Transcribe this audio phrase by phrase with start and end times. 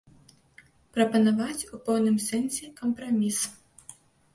[0.95, 3.39] Прапанаваць у пэўным сэнсе кампраміс.